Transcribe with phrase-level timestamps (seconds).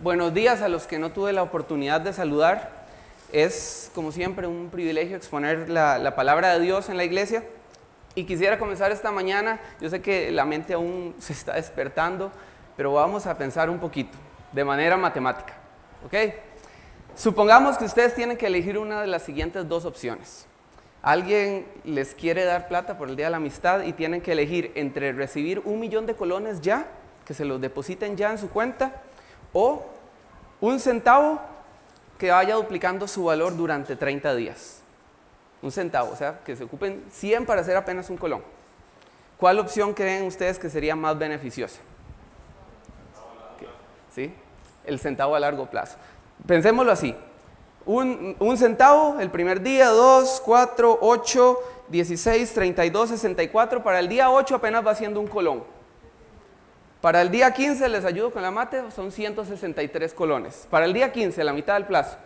[0.00, 2.70] buenos días a los que no tuve la oportunidad de saludar.
[3.32, 7.44] Es, como siempre, un privilegio exponer la, palabra de Dios en la iglesia.
[8.14, 12.30] Y quisiera comenzar esta mañana, yo sé que la mente aún se está despertando,
[12.76, 14.16] pero vamos a pensar un poquito,
[14.52, 15.54] de manera matemática.
[16.06, 16.14] ¿Ok?
[17.16, 20.46] Supongamos que ustedes tienen que elegir una de las siguientes dos opciones.
[21.02, 24.72] Alguien les quiere dar plata por el Día de la Amistad y tienen que elegir
[24.74, 26.86] entre recibir un millón de colones ya,
[27.24, 29.02] que se los depositen ya en su cuenta,
[29.52, 29.84] o
[30.60, 31.40] un centavo
[32.18, 34.80] que vaya duplicando su valor durante 30 días.
[35.62, 38.42] Un centavo, o sea, que se ocupen 100 para hacer apenas un colón.
[39.38, 41.78] ¿Cuál opción creen ustedes que sería más beneficiosa?
[44.14, 44.32] ¿Sí?
[44.84, 45.96] El centavo a largo plazo.
[46.46, 47.14] Pensémoslo así.
[47.86, 51.58] Un, un, centavo el primer día, 2, 4, 8,
[51.88, 53.82] 16, 32, 64.
[53.82, 55.62] Para el día 8 apenas va haciendo un colón.
[57.00, 60.66] Para el día 15 les ayudo con la mate, son 163 colones.
[60.68, 62.16] Para el día 15, la mitad del plazo.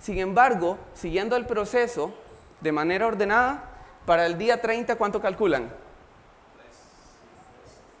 [0.00, 2.14] Sin embargo, siguiendo el proceso
[2.60, 3.64] de manera ordenada,
[4.04, 5.68] para el día 30, ¿cuánto calculan?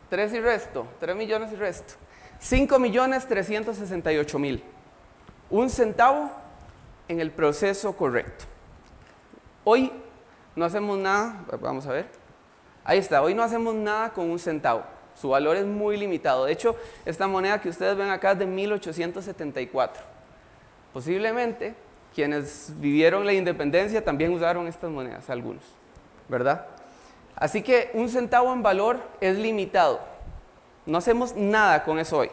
[0.08, 1.94] 3 y resto, 3 millones y resto.
[2.38, 4.62] 5 millones 368 mil.
[5.50, 6.30] Un centavo
[7.08, 8.44] en el proceso correcto.
[9.64, 9.92] Hoy
[10.54, 12.06] no hacemos nada, vamos a ver.
[12.84, 14.84] Ahí está, hoy no hacemos nada con un centavo.
[15.16, 16.44] Su valor es muy limitado.
[16.44, 20.02] De hecho, esta moneda que ustedes ven acá es de 1874.
[20.92, 21.74] Posiblemente
[22.14, 25.62] quienes vivieron la independencia también usaron estas monedas, algunos,
[26.28, 26.66] ¿verdad?
[27.34, 30.00] Así que un centavo en valor es limitado.
[30.86, 32.30] No hacemos nada con eso hoy,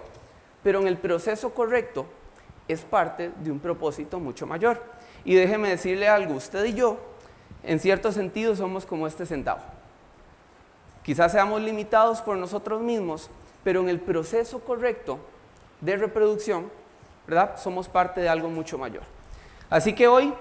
[0.64, 2.06] pero en el proceso correcto
[2.70, 4.82] es parte de un propósito mucho mayor.
[5.26, 6.98] Y déjeme decirle algo, usted y yo,
[7.64, 9.62] en cierto sentido, somos como este centavo.
[11.04, 13.30] Quizás seamos limitados por nosotros mismos,
[13.64, 15.20] pero en el proceso correcto
[15.82, 16.72] de reproducción,
[17.28, 17.58] ¿verdad?
[17.58, 19.04] Somos parte de algo mucho mayor.
[19.70, 20.34] Así que hoy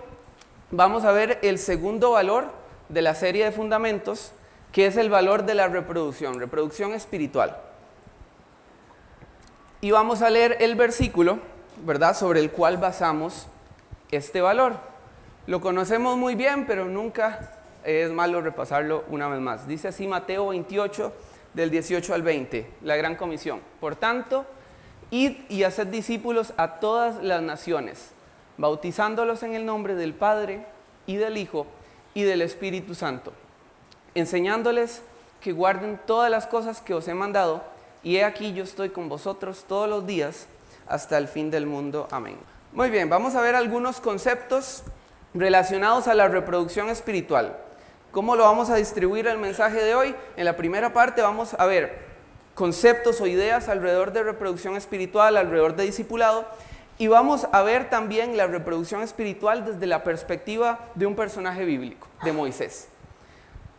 [0.71, 2.47] vamos a ver el segundo valor
[2.89, 4.33] de la serie de fundamentos,
[4.71, 7.57] que es el valor de la reproducción, reproducción espiritual.
[9.81, 11.41] Y vamos a leer el versículo,
[11.85, 13.49] ¿verdad?, sobre el cual basamos
[14.13, 14.75] este valor.
[15.47, 19.67] Lo conocemos muy bien, pero nunca es malo repasarlo una vez más.
[19.67, 21.13] Dice así Mateo 28,
[21.55, 23.61] del 18 al 20, la gran comisión.
[23.81, 24.47] Por tanto,
[25.11, 28.11] id y haced discípulos a todas las naciones,
[28.57, 30.65] bautizándolos en el nombre del Padre
[31.07, 31.67] y del Hijo
[32.15, 33.33] y del Espíritu Santo,
[34.15, 35.03] enseñándoles
[35.41, 37.63] que guarden todas las cosas que os he mandado,
[38.03, 40.47] y he aquí yo estoy con vosotros todos los días
[40.89, 42.09] hasta el fin del mundo.
[42.11, 42.37] Amén.
[42.73, 44.83] Muy bien, vamos a ver algunos conceptos
[45.35, 47.59] relacionados a la reproducción espiritual.
[48.13, 50.15] ¿Cómo lo vamos a distribuir el mensaje de hoy?
[50.37, 51.99] En la primera parte vamos a ver
[52.55, 56.45] conceptos o ideas alrededor de reproducción espiritual, alrededor de discipulado,
[56.99, 62.07] y vamos a ver también la reproducción espiritual desde la perspectiva de un personaje bíblico,
[62.23, 62.89] de Moisés.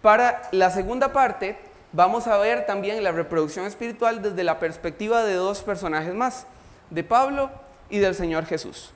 [0.02, 1.56] Para la segunda parte
[1.92, 6.48] vamos a ver también la reproducción espiritual desde la perspectiva de dos personajes más,
[6.90, 7.52] de Pablo
[7.88, 8.94] y del Señor Jesús.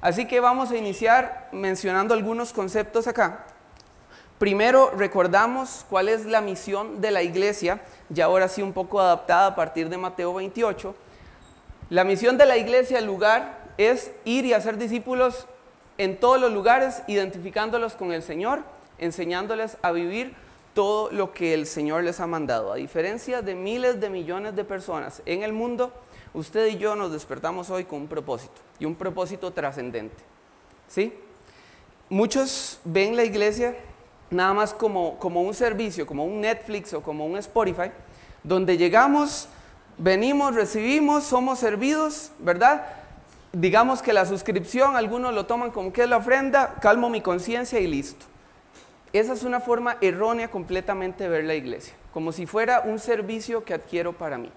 [0.00, 3.46] Así que vamos a iniciar mencionando algunos conceptos acá
[4.38, 7.80] Primero recordamos cuál es la misión de la iglesia,
[8.10, 10.94] ya ahora sí un poco adaptada a partir de Mateo 28.
[11.88, 15.46] La misión de la iglesia, el lugar, es ir y hacer discípulos
[15.96, 18.60] en todos los lugares, identificándolos con el Señor,
[18.98, 20.34] enseñándoles a vivir
[20.74, 22.70] todo lo que el Señor les ha mandado.
[22.70, 25.92] A diferencia de miles de millones de personas en el mundo,
[26.34, 30.22] usted y yo nos despertamos hoy con un propósito y un propósito trascendente.
[30.88, 31.14] ¿Sí?
[32.10, 33.74] Muchos ven la iglesia
[34.30, 37.90] nada más como, como un servicio, como un Netflix o como un Spotify,
[38.42, 39.48] donde llegamos,
[39.98, 42.86] venimos, recibimos, somos servidos, ¿verdad?
[43.52, 47.80] Digamos que la suscripción, algunos lo toman como que es la ofrenda, calmo mi conciencia
[47.80, 48.26] y listo.
[49.12, 53.64] Esa es una forma errónea completamente de ver la iglesia, como si fuera un servicio
[53.64, 54.50] que adquiero para mí.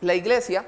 [0.00, 0.64] La iglesia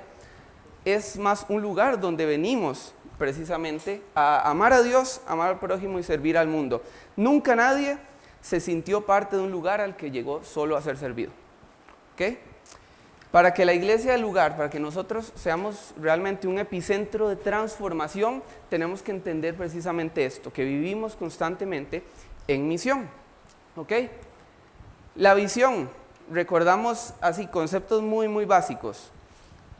[0.84, 6.02] es más un lugar donde venimos precisamente a amar a Dios, amar al prójimo y
[6.02, 6.82] servir al mundo.
[7.16, 7.98] Nunca nadie
[8.40, 11.30] se sintió parte de un lugar al que llegó solo a ser servido.
[12.14, 12.36] ¿Ok?
[13.30, 18.42] Para que la iglesia del lugar, para que nosotros seamos realmente un epicentro de transformación,
[18.68, 22.02] tenemos que entender precisamente esto, que vivimos constantemente
[22.48, 23.08] en misión.
[23.76, 23.92] ¿Ok?
[25.14, 25.88] La visión,
[26.30, 29.12] recordamos así conceptos muy, muy básicos.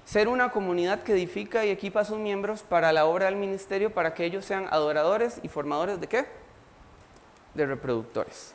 [0.05, 3.93] Ser una comunidad que edifica y equipa a sus miembros para la obra del ministerio,
[3.93, 6.27] para que ellos sean adoradores y formadores de qué?
[7.55, 8.53] De reproductores.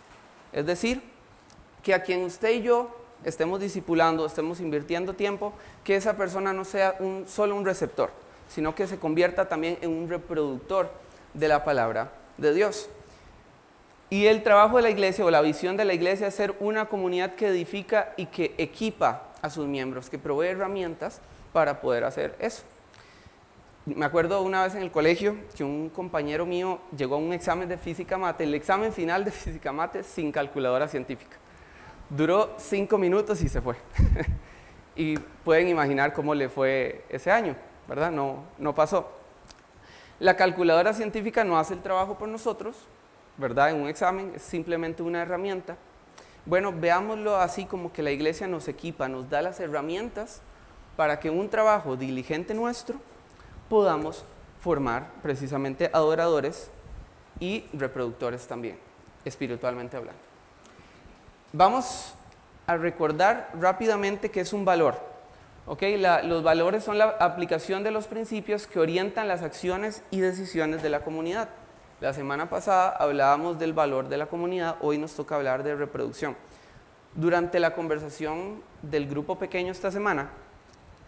[0.54, 1.02] Es decir,
[1.84, 5.54] que a quien usted y yo estemos discipulando, estemos invirtiendo tiempo,
[5.84, 8.12] que esa persona no sea un, solo un receptor,
[8.48, 10.90] sino que se convierta también en un reproductor
[11.34, 12.88] de la palabra de Dios.
[14.10, 16.86] Y el trabajo de la iglesia o la visión de la iglesia es ser una
[16.86, 21.22] comunidad que edifica y que equipa a sus miembros, que provee herramientas
[21.52, 22.64] para poder hacer eso.
[23.86, 27.70] Me acuerdo una vez en el colegio que un compañero mío llegó a un examen
[27.70, 31.38] de física mate, el examen final de física mate sin calculadora científica.
[32.10, 33.76] Duró cinco minutos y se fue.
[34.96, 37.56] y pueden imaginar cómo le fue ese año,
[37.88, 38.10] ¿verdad?
[38.10, 39.08] No, no pasó.
[40.20, 42.88] La calculadora científica no hace el trabajo por nosotros,
[43.38, 43.70] ¿verdad?
[43.70, 45.78] En un examen es simplemente una herramienta.
[46.48, 50.42] Bueno, veámoslo así como que la iglesia nos equipa, nos da las herramientas
[50.96, 53.00] para que un trabajo diligente nuestro
[53.70, 54.24] podamos
[54.60, 56.70] formar precisamente adoradores
[57.40, 58.78] y reproductores también,
[59.26, 60.22] espiritualmente hablando.
[61.54, 62.14] Vamos
[62.68, 64.96] a recordar rápidamente que es un valor.
[65.68, 65.98] ¿okay?
[65.98, 70.90] los valores son la aplicación de los principios que orientan las acciones y decisiones de
[70.90, 71.50] la comunidad.
[72.02, 76.36] La semana pasada hablábamos del valor de la comunidad, hoy nos toca hablar de reproducción.
[77.14, 80.30] Durante la conversación del grupo pequeño esta semana,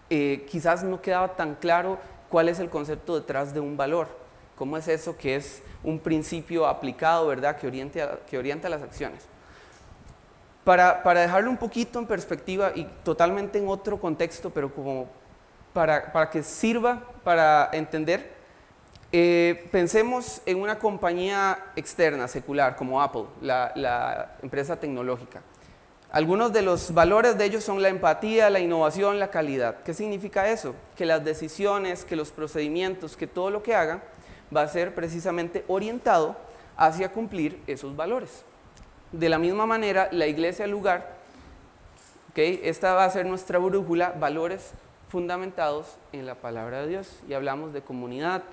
[0.09, 4.07] eh, quizás no quedaba tan claro cuál es el concepto detrás de un valor,
[4.55, 9.25] cómo es eso que es un principio aplicado, ¿verdad?, que, oriente que orienta las acciones.
[10.63, 15.07] Para, para, dejarlo un poquito en perspectiva y totalmente en otro contexto, pero como
[15.71, 18.37] para, para que sirva para entender,
[19.11, 25.41] eh, pensemos en una compañía externa, secular, como Apple, la, empresa tecnológica.
[26.11, 29.83] Algunos de los valores de ellos son la empatía, la innovación, la calidad.
[29.83, 30.73] ¿Qué significa eso?
[30.95, 34.03] Que las decisiones, que los procedimientos, que todo lo que haga
[34.55, 36.37] va a ser precisamente orientado
[36.77, 38.43] hacia cumplir esos valores.
[39.11, 41.17] De la misma manera, la iglesia lugar,
[42.35, 44.71] esta va a ser nuestra brújula, valores
[45.09, 47.19] fundamentados en la palabra de Dios.
[47.27, 48.43] Y hablamos de comunidad,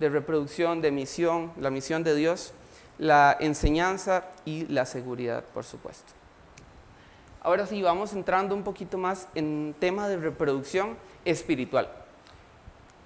[0.00, 2.54] de reproducción, de misión, la misión de Dios,
[2.98, 6.23] la enseñanza y la seguridad, por supuesto.
[7.44, 10.96] Ahora sí, vamos entrando un poquito más en tema de reproducción
[11.26, 11.90] espiritual.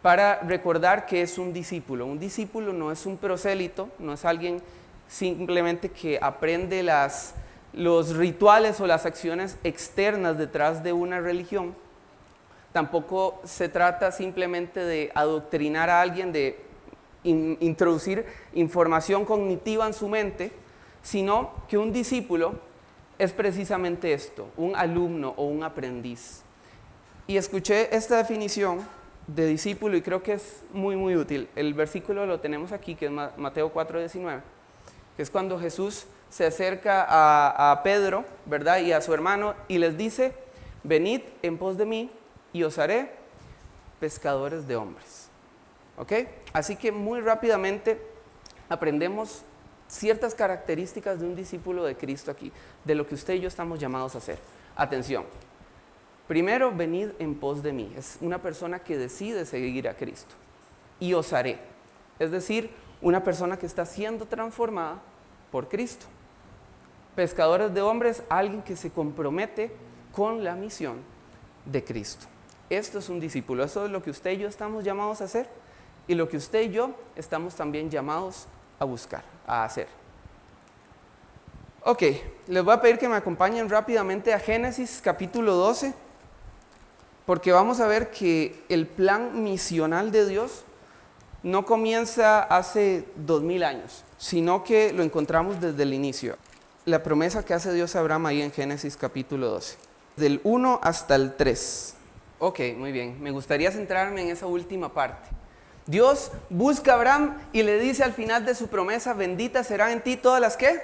[0.01, 2.07] Para recordar que es un discípulo.
[2.07, 4.63] Un discípulo no es un prosélito, no es alguien
[5.09, 6.85] simplemente que aprende
[7.73, 11.75] los rituales o las acciones externas detrás de una religión.
[12.73, 16.61] Tampoco se trata simplemente de adoctrinar a alguien, de
[17.25, 18.25] introducir
[18.55, 20.53] información cognitiva en su mente,
[21.03, 22.68] sino que un discípulo
[23.19, 26.43] es precisamente esto, un alumno o un aprendiz.
[27.27, 28.87] Y escuché esta definición
[29.27, 31.49] de discípulo y creo que es muy, muy útil.
[31.55, 34.41] El versículo lo tenemos aquí, que es Mateo 4:19,
[35.17, 38.81] que es cuando Jesús se acerca a, Pedro, ¿verdad?
[38.81, 40.33] Y a su hermano y les dice,
[40.85, 42.11] venid en pos de mí
[42.53, 43.11] y os haré
[44.01, 45.29] pescadores de hombres.
[45.97, 46.13] ¿Ok?
[46.53, 48.01] Así que muy rápidamente
[48.69, 49.43] aprendemos
[49.89, 52.53] ciertas características de un discípulo de Cristo aquí,
[52.85, 54.39] de lo que usted y yo estamos llamados a hacer.
[54.77, 55.25] Atención.
[56.29, 57.93] Primero, venid en pos de mí.
[57.97, 60.35] Es una persona que decide seguir a Cristo.
[61.01, 61.59] Y os haré.
[62.19, 62.71] Es decir,
[63.01, 65.01] una persona que está siendo transformada
[65.51, 66.07] por Cristo.
[67.17, 69.73] Pescadores de hombres, alguien que se compromete
[70.13, 70.99] con la misión
[71.65, 72.27] de Cristo.
[72.69, 73.65] Esto es un discípulo.
[73.65, 75.49] Eso es lo que usted y yo estamos llamados a hacer
[76.07, 79.89] y lo que usted y yo estamos también llamados a buscar, a hacer.
[81.85, 82.03] Ok,
[82.49, 85.95] les voy a pedir que me acompañen rápidamente a Génesis capítulo 12,
[87.25, 90.65] porque vamos a ver que el plan misional de Dios
[91.43, 96.37] no comienza hace dos mil años, sino que lo encontramos desde el inicio.
[96.85, 99.77] La promesa que hace Dios a Abraham ahí en Génesis capítulo 12,
[100.17, 101.95] del 1 hasta el 3.
[102.41, 105.38] Ok, muy bien, me gustaría centrarme en esa última parte.
[105.89, 110.03] Dios busca a Abraham y le dice al final de su promesa, benditas serán en
[110.03, 110.83] ti todas las que,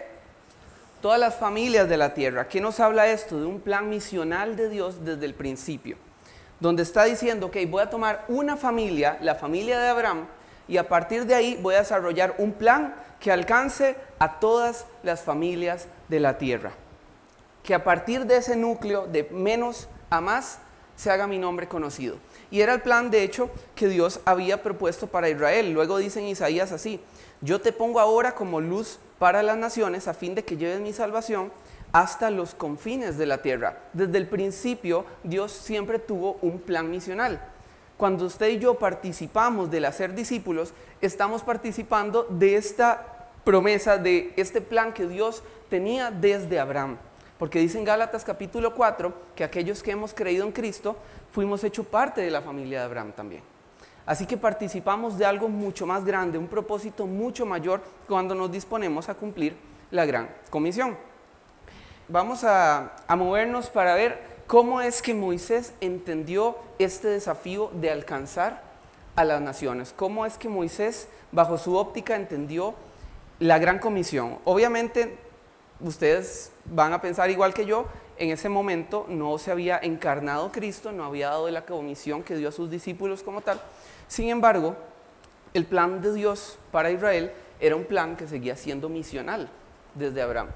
[1.02, 2.48] todas las familias de la tierra.
[2.48, 3.38] ¿Qué nos habla esto?
[3.38, 5.98] De un plan misional de Dios desde el principio,
[6.58, 10.26] donde está diciendo, ok, voy a tomar una familia, la familia de Abraham,
[10.68, 15.20] y a partir de ahí voy a desarrollar un plan que alcance a todas las
[15.20, 16.72] familias de la tierra.
[17.62, 20.60] Que a partir de ese núcleo de menos a más
[20.96, 22.16] se haga mi nombre conocido.
[22.50, 25.72] Y era el plan, de hecho, que Dios había propuesto para Israel.
[25.72, 27.00] Luego dice en Isaías así,
[27.40, 30.92] yo te pongo ahora como luz para las naciones a fin de que lleves mi
[30.92, 31.50] salvación
[31.92, 33.78] hasta los confines de la tierra.
[33.92, 37.40] Desde el principio, Dios siempre tuvo un plan misional.
[37.96, 44.60] Cuando usted y yo participamos del hacer discípulos, estamos participando de esta promesa, de este
[44.60, 46.98] plan que Dios tenía desde Abraham.
[47.38, 50.96] Porque dice en Gálatas capítulo 4 que aquellos que hemos creído en Cristo
[51.34, 53.42] fuimos hecho parte de la familia de Abraham también.
[54.06, 59.08] Así que participamos de algo mucho más grande, un propósito mucho mayor cuando nos disponemos
[59.08, 59.56] a cumplir
[59.90, 60.96] la gran comisión.
[62.06, 68.62] Vamos a, movernos para ver cómo es que Moisés entendió este desafío de alcanzar
[69.16, 72.74] a las naciones, cómo es que Moisés bajo su óptica entendió
[73.40, 74.38] la gran comisión.
[74.44, 75.18] Obviamente
[75.80, 77.86] ustedes van a pensar igual que yo,
[78.18, 82.48] en ese momento no se había encarnado Cristo, no había dado la comisión que dio
[82.48, 83.60] a sus discípulos como tal.
[84.08, 84.76] Sin embargo,
[85.52, 89.48] el plan de Dios para Israel era un plan que seguía siendo misional
[89.94, 90.48] desde Abraham.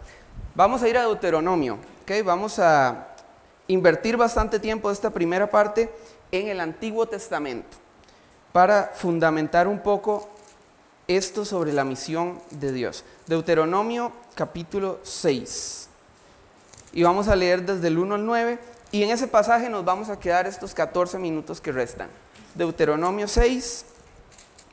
[0.55, 1.79] Vamos a ir a Deuteronomio,
[2.25, 3.15] vamos a
[3.67, 5.91] invertir bastante tiempo de esta primera parte
[6.33, 7.77] en el Antiguo Testamento
[8.53, 10.29] para fundamentar un poco
[11.07, 13.05] esto sobre la misión de Dios.
[13.27, 15.88] Deuteronomio capítulo 6.
[16.93, 18.59] Y vamos a leer desde el 1 al 9
[18.91, 22.09] y en ese pasaje nos vamos a quedar estos 14 minutos que restan.
[22.55, 23.85] Deuteronomio 6,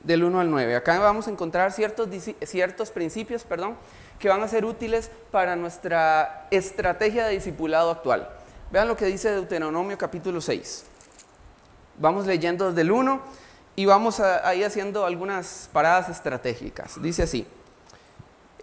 [0.06, 0.76] del 1 al 9.
[0.76, 2.08] Acá vamos a encontrar ciertos,
[2.44, 3.76] ciertos principios perdón,
[4.20, 8.30] que van a ser útiles para nuestra estrategia de discipulado actual.
[8.72, 10.86] Vean lo que dice Deuteronomio capítulo 6.
[11.98, 13.22] Vamos leyendo desde el 1
[13.76, 17.02] y vamos ahí haciendo algunas paradas estratégicas.
[17.02, 17.46] Dice así.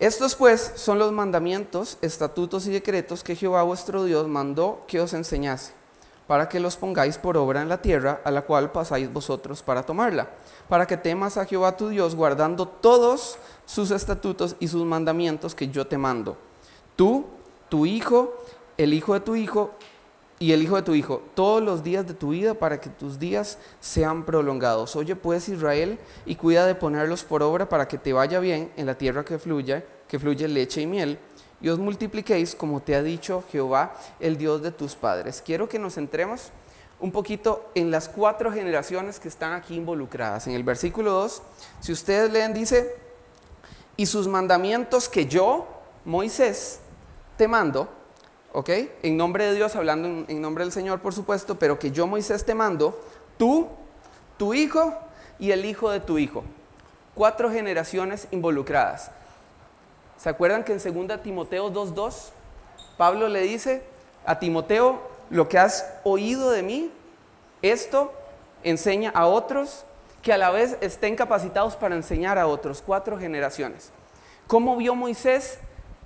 [0.02, 5.12] Estos pues son los mandamientos, estatutos y decretos que Jehová vuestro Dios mandó que os
[5.12, 5.74] enseñase
[6.26, 9.84] para que los pongáis por obra en la tierra a la cual pasáis vosotros para
[9.84, 10.28] tomarla,
[10.68, 15.68] para que temas a Jehová tu Dios guardando todos sus estatutos y sus mandamientos que
[15.68, 16.36] yo te mando.
[16.96, 17.26] Tú,
[17.68, 18.34] tu hijo,
[18.78, 19.70] el hijo de tu hijo
[20.42, 23.16] y el hijo de tu hijo, todos los días de tu vida para que tus
[23.16, 24.96] días sean prolongados.
[24.96, 28.86] Oye pues Israel y cuida de ponerlos por obra para que te vaya bien en
[28.86, 31.16] la tierra que fluye, que fluye leche y miel
[31.60, 35.40] y os multipliquéis como te ha dicho Jehová, el Dios de tus padres.
[35.46, 36.50] Quiero que nos centremos
[36.98, 40.48] un poquito en las cuatro generaciones que están aquí involucradas.
[40.48, 41.40] En el versículo 2,
[41.78, 42.96] si ustedes leen, dice,
[43.96, 45.68] y sus mandamientos que yo,
[46.04, 46.80] Moisés,
[47.36, 48.01] te mando,
[48.52, 48.70] ¿ok?
[49.02, 52.44] En nombre de Dios, hablando en, nombre del Señor, por supuesto, pero que yo, Moisés,
[52.44, 53.00] te mando,
[53.38, 53.68] tú,
[54.36, 54.94] tu hijo
[55.38, 56.44] y el hijo de tu hijo.
[57.14, 59.10] Cuatro generaciones involucradas.
[60.16, 62.30] ¿Se acuerdan que en 2 Timoteo 2.2
[62.96, 63.82] Pablo le dice
[64.24, 66.90] a Timoteo, lo que has oído de mí,
[67.62, 68.12] esto
[68.62, 69.84] enseña a otros
[70.22, 73.90] que a la vez estén capacitados para enseñar a otros, cuatro generaciones.
[74.46, 75.58] ¿Cómo vio Moisés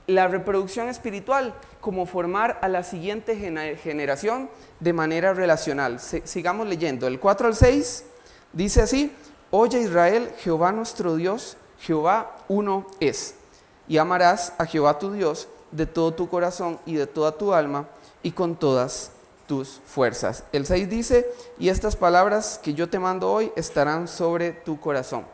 [0.07, 1.55] la reproducción espiritual?
[1.81, 3.37] Como formar a la siguiente
[3.83, 6.01] generación de manera relacional.
[6.01, 7.07] sigamos leyendo.
[7.07, 8.05] El 4 al 6
[8.53, 9.13] dice así,
[9.51, 13.37] Oye Israel, Jehová nuestro Dios, Jehová uno es
[13.89, 17.87] y amarás a Jehová tu Dios de todo tu corazón y de toda tu alma
[18.23, 19.13] y con todas
[19.47, 20.45] tus fuerzas.
[20.53, 21.27] El 6 dice,
[21.59, 25.25] y estas palabras que yo te mando hoy estarán sobre tu corazón.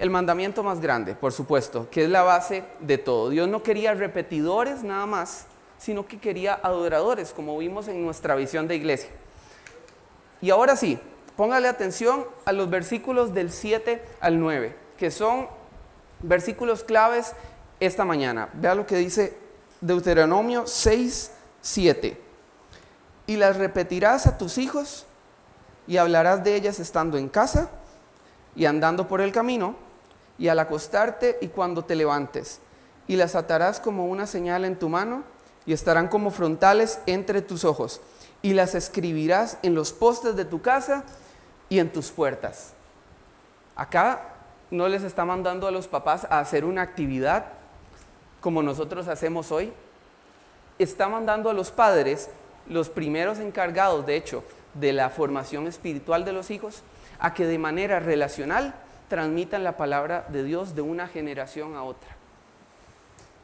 [0.00, 3.28] El mandamiento más grande, por supuesto, que es la base de todo.
[3.28, 5.44] Dios no quería repetidores nada más,
[5.76, 9.10] sino que quería adoradores, como vimos en nuestra visión de iglesia.
[10.40, 10.98] Y ahora sí,
[11.36, 15.48] póngale atención a los versículos del 7 al 9, que son
[16.22, 17.34] versículos claves
[17.78, 18.48] esta mañana.
[18.54, 19.36] Vea lo que dice
[19.82, 21.30] Deuteronomio 6,
[21.60, 22.18] 7.
[23.26, 25.04] Y las repetirás a tus hijos
[25.86, 27.68] y hablarás de ellas estando en casa
[28.56, 29.89] y andando por el camino
[30.40, 32.60] y al acostarte y cuando te levantes.
[33.06, 35.22] Y las atarás como una señal en tu mano
[35.66, 38.00] y estarán como frontales entre tus ojos.
[38.40, 41.04] Y las escribirás en los postes de tu casa
[41.68, 42.72] y en tus puertas.
[43.76, 44.22] Acá
[44.70, 47.44] no les está mandando a los papás a hacer una actividad
[48.40, 49.72] como nosotros hacemos hoy,
[50.78, 52.30] está mandando a los padres,
[52.66, 54.42] los primeros encargados, de hecho,
[54.72, 56.82] de la formación espiritual de los hijos,
[57.18, 58.74] a que de manera relacional
[59.10, 62.16] transmitan la palabra de Dios de una generación a otra.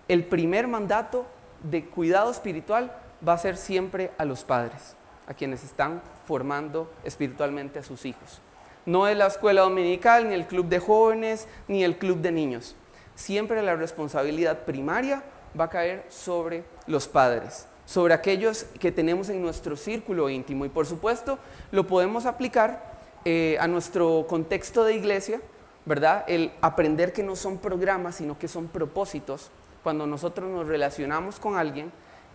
[0.08, 1.26] El primer mandato
[1.62, 2.96] de cuidado espiritual
[3.26, 4.96] va a ser siempre a los padres,
[5.26, 8.40] a quienes están formando espiritualmente a sus hijos.
[8.86, 12.74] No es la escuela dominical, ni el club de jóvenes, ni el club de niños
[13.16, 15.24] siempre la responsabilidad primaria
[15.58, 20.64] va a caer sobre los padres, sobre aquellos que tenemos en nuestro círculo íntimo.
[20.64, 21.38] Y por supuesto,
[21.72, 25.40] lo podemos aplicar eh, a nuestro contexto de iglesia,
[25.86, 26.24] ¿verdad?
[26.26, 29.50] El aprender que no son programas, sino que son propósitos.
[29.82, 31.92] Cuando nosotros nos relacionamos con alguien,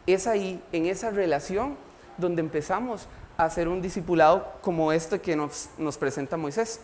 [0.07, 1.77] es ahí, en esa relación,
[2.17, 6.79] donde empezamos a hacer un discipulado como este que nos, nos presenta Moisés.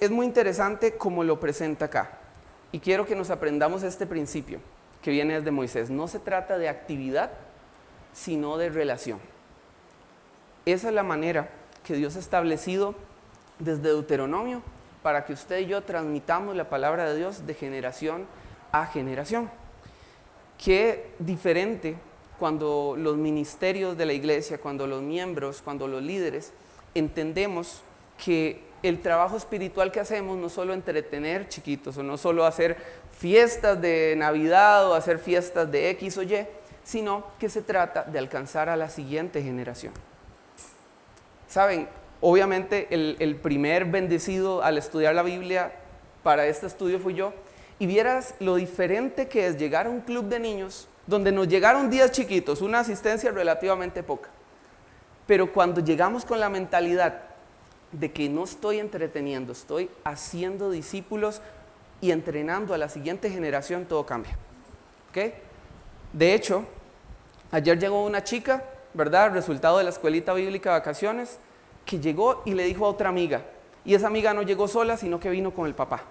[0.00, 2.18] Es muy interesante cómo lo presenta acá.
[2.72, 4.60] Y quiero que nos aprendamos este principio
[5.02, 5.90] que viene desde Moisés.
[5.90, 7.30] No se trata de actividad,
[8.14, 9.18] sino de relación.
[10.64, 11.50] Esa es la manera
[11.84, 12.94] que Dios ha establecido
[13.58, 14.62] desde Deuteronomio
[15.02, 18.26] para que usted y yo transmitamos la palabra de Dios de generación
[18.72, 19.50] a generación.
[20.62, 21.96] Qué diferente
[22.38, 26.52] cuando los ministerios de la iglesia, cuando los miembros, cuando los líderes
[26.94, 27.82] entendemos
[28.22, 32.76] que el trabajo espiritual que hacemos no solo entretener chiquitos o no solo hacer
[33.18, 36.46] fiestas de Navidad o hacer fiestas de X o Y,
[36.82, 39.92] sino que se trata de alcanzar a la siguiente generación.
[41.46, 41.88] Saben,
[42.20, 45.72] obviamente el, primer bendecido al estudiar la Biblia
[46.22, 47.32] para este estudio fui yo,
[47.78, 51.90] y vieras lo diferente que es llegar a un club de niños donde nos llegaron
[51.90, 54.28] días chiquitos, una asistencia relativamente poca.
[55.26, 57.22] Pero cuando llegamos con la mentalidad
[57.92, 61.40] de que no estoy entreteniendo, estoy haciendo discípulos
[62.00, 64.36] y entrenando a la siguiente generación, todo cambia.
[65.10, 65.34] ¿Okay?
[66.12, 66.64] De hecho,
[67.50, 69.32] ayer llegó una chica, ¿verdad?
[69.32, 71.38] Resultado de la escuelita bíblica de vacaciones,
[71.90, 73.42] que llegó y le dijo a otra amiga,
[73.84, 76.04] y esa amiga no llegó sola, sino que vino con el papá.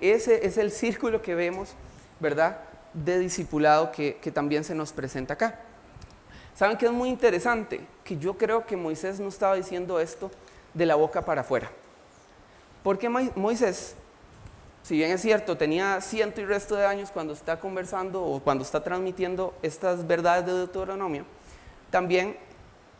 [0.00, 1.74] Ese es el círculo que vemos,
[2.20, 2.60] ¿verdad?
[2.92, 5.58] De discipulado que, que también se nos presenta acá.
[6.54, 7.80] ¿Saben qué es muy interesante?
[8.04, 10.30] Que yo creo que Moisés no estaba diciendo esto
[10.72, 11.68] de la boca para afuera.
[12.84, 13.96] Porque Moisés,
[14.84, 18.62] si bien es cierto, tenía ciento y resto de años cuando está conversando o cuando
[18.62, 21.24] está transmitiendo estas verdades de Deuteronomio,
[21.90, 22.36] también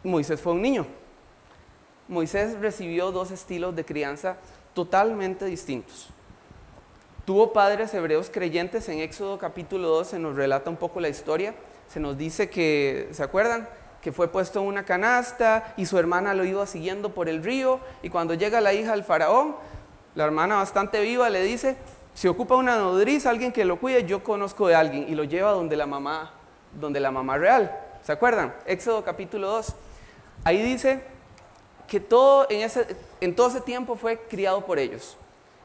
[0.02, 0.86] Moisés fue un niño.
[2.08, 4.36] Moisés recibió dos estilos de crianza
[4.74, 6.10] totalmente distintos.
[7.24, 11.54] Tuvo padres hebreos creyentes, en Éxodo capítulo 2 se nos relata un poco la historia,
[11.88, 13.68] se nos dice que, ¿se acuerdan?
[14.04, 17.80] que fue puesto en una canasta y su hermana lo iba siguiendo por el río
[18.02, 19.56] y cuando llega la hija del faraón,
[20.14, 21.78] la hermana bastante viva le dice,
[22.12, 25.52] si ocupa una nodriza, alguien que lo cuide, yo conozco de alguien y lo lleva
[25.52, 26.34] donde la mamá,
[26.78, 27.74] donde la mamá real.
[28.02, 28.54] ¿Se acuerdan?
[28.66, 29.74] Éxodo capítulo 2.
[30.44, 31.02] Ahí dice
[31.88, 32.86] que todo en, ese,
[33.20, 35.16] en todo ese tiempo fue criado por ellos.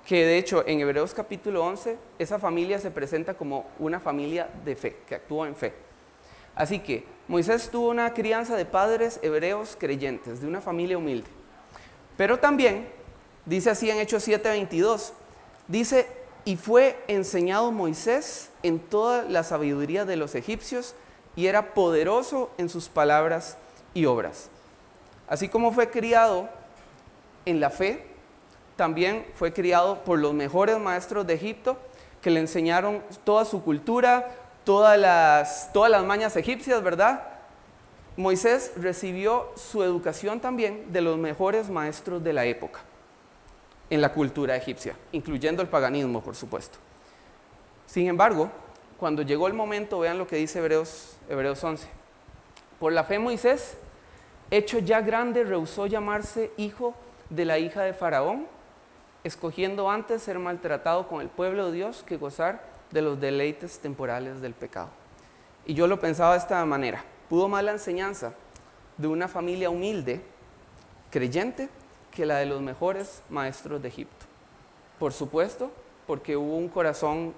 [0.06, 4.76] Que de hecho en Hebreos capítulo 11 esa familia se presenta como una familia de
[4.76, 5.74] fe, que actúa en fe.
[6.56, 11.28] Así que Moisés tuvo una crianza de padres hebreos creyentes, de una familia humilde.
[12.17, 12.89] Pero también,
[13.46, 15.13] dice así en Hechos 7:22,
[15.67, 16.08] dice,
[16.43, 20.96] y fue enseñado Moisés en toda la sabiduría de los egipcios
[21.36, 23.58] y era poderoso en sus palabras
[23.93, 24.50] y obras.
[25.30, 26.50] Así como fue criado
[27.46, 28.06] en la fe,
[28.76, 31.78] también fue criado por los mejores maestros de Egipto
[32.22, 34.28] que le enseñaron toda su cultura,
[34.63, 37.24] todas las, todas las mañas egipcias, ¿verdad?
[38.18, 42.80] Moisés recibió su educación también de los mejores maestros de la época
[43.89, 46.78] en la cultura egipcia, incluyendo el paganismo, por supuesto.
[47.86, 48.52] Sin embargo,
[49.00, 51.88] cuando llegó el momento, vean lo que dice Hebreos, Hebreos 11.
[52.80, 53.78] Por la fe Moisés,
[54.52, 56.96] hecho ya grande, rehusó llamarse hijo
[57.30, 58.48] de la hija de Faraón,
[59.24, 64.42] escogiendo antes ser maltratado con el pueblo de Dios que gozar de los deleites temporales
[64.42, 64.90] del pecado.
[65.66, 67.04] Y yo lo pensaba de esta manera.
[67.28, 68.34] Pudo más la enseñanza
[68.98, 70.22] de una familia humilde,
[71.12, 71.70] creyente,
[72.12, 74.26] que la de los mejores maestros de Egipto.
[74.98, 75.72] Por supuesto,
[76.08, 77.34] porque hubo un corazón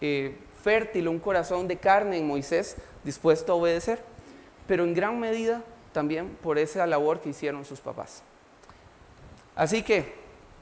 [0.00, 4.00] eh, fértil, un corazón de carne en Moisés dispuesto a obedecer,
[4.66, 8.22] pero en gran medida también por esa labor que hicieron sus papás.
[9.54, 10.14] Así que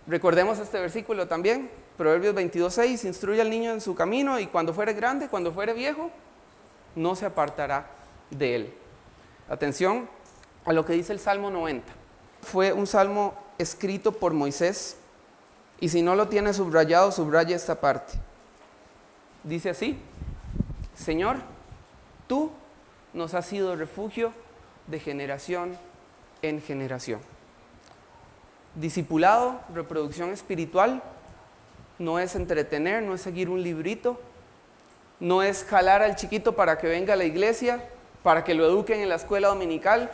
[0.06, 4.94] recordemos este versículo también, Proverbios 22.6, instruye al niño en su camino y cuando fuere
[4.94, 6.10] grande, cuando fuere viejo,
[6.96, 7.86] no se apartará
[8.30, 8.74] de él.
[9.48, 10.08] Atención
[10.64, 11.92] a lo que dice el Salmo 90.
[12.42, 14.96] Fue un salmo escrito por Moisés
[15.80, 18.14] y si no lo tiene subrayado, subraya esta parte.
[19.44, 19.98] Dice así,
[20.94, 21.36] Señor,
[22.26, 22.50] tú
[23.12, 24.32] nos has sido refugio
[24.86, 25.76] de generación
[26.42, 27.20] en generación.
[28.74, 31.02] Discipulado, reproducción espiritual,
[31.98, 34.20] no es entretener, no es seguir un librito,
[35.18, 37.84] no es jalar al chiquito para que venga a la iglesia,
[38.22, 40.10] para que lo eduquen en la escuela dominical,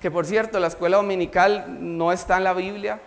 [0.00, 3.00] que por cierto, la escuela dominical no está en la Biblia.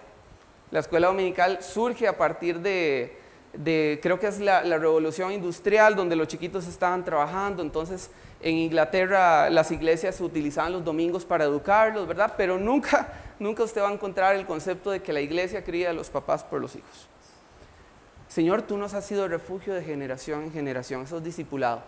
[0.71, 3.17] La escuela dominical surge a partir de,
[3.63, 8.09] creo que es la, revolución industrial, donde los chiquitos estaban trabajando, entonces
[8.41, 12.33] en Inglaterra las iglesias utilizaban los domingos para educarlos, ¿verdad?
[12.37, 15.93] Pero nunca, nunca usted va a encontrar el concepto de que la iglesia cría a
[15.93, 17.07] los papás por los hijos.
[18.27, 21.81] Señor, tú nos has sido refugio de generación en generación, eso es discipulado.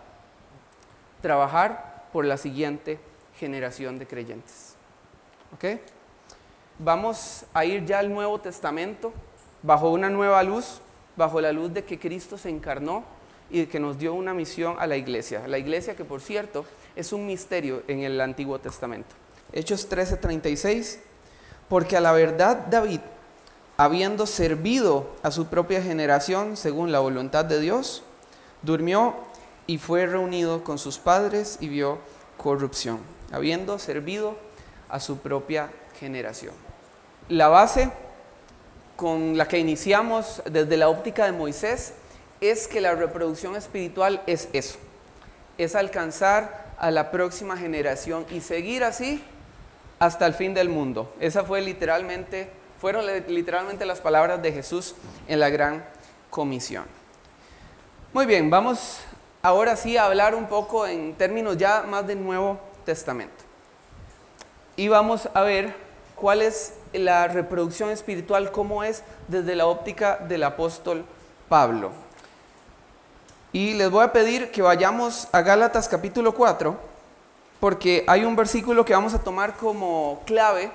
[1.20, 2.98] Trabajar por la siguiente
[3.38, 4.74] generación de creyentes.
[5.54, 5.80] ¿Ok?
[6.78, 9.12] Vamos a ir ya al Nuevo Testamento
[9.62, 10.80] bajo una nueva luz,
[11.18, 13.04] bajo la luz de que Cristo se encarnó
[13.50, 15.46] y que nos dio una misión a la iglesia.
[15.46, 16.64] La iglesia que por cierto
[16.96, 19.14] es un misterio en el Antiguo Testamento.
[19.52, 21.00] Hechos 13:36,
[21.68, 23.00] porque a la verdad David
[23.76, 28.02] habiendo servido a su propia generación según la voluntad de Dios,
[28.62, 29.14] durmió
[29.66, 31.98] y fue reunido con sus padres y vio
[32.36, 32.98] corrupción,
[33.30, 34.36] habiendo servido
[34.88, 36.54] a su propia generación.
[37.28, 37.92] La base
[38.98, 41.92] con la que iniciamos desde la óptica de Moisés
[42.40, 44.76] es que la reproducción espiritual es eso,
[45.56, 49.22] es alcanzar a la próxima generación y seguir así
[50.00, 51.14] hasta el fin del mundo.
[51.20, 54.96] Esa fue literalmente, fueron literalmente las palabras de Jesús
[55.28, 55.84] en la gran
[56.28, 56.84] comisión.
[58.12, 58.98] Muy bien, vamos
[59.42, 63.44] ahora sí a hablar un poco en términos ya más del Nuevo Testamento.
[64.74, 65.87] Y vamos a ver
[66.18, 71.04] cuál es la reproducción espiritual, cómo es desde la óptica del apóstol
[71.48, 71.92] Pablo.
[73.52, 76.76] Y les voy a pedir que vayamos a Gálatas capítulo 4,
[77.60, 80.70] porque hay un versículo que vamos a tomar como clave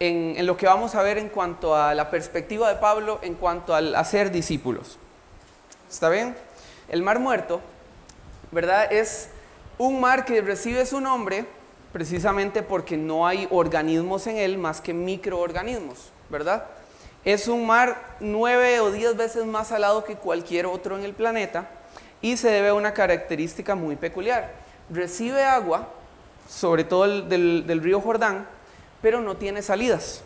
[0.00, 3.74] en, lo que vamos a ver en cuanto a la perspectiva de Pablo en cuanto
[3.74, 4.98] al hacer discípulos.
[5.90, 6.34] ¿Está bien?
[6.88, 7.60] El mar muerto,
[8.50, 8.92] ¿verdad?
[8.92, 9.28] Es
[9.78, 11.46] un mar que recibe su nombre
[11.92, 16.64] precisamente porque no hay organismos en él más que microorganismos, ¿verdad?
[17.24, 21.68] Es un mar nueve o diez veces más salado que cualquier otro en el planeta
[22.20, 24.50] y se debe a una característica muy peculiar.
[24.90, 25.88] Recibe agua,
[26.48, 28.48] sobre todo del, río Jordán,
[29.02, 30.22] pero no tiene salidas.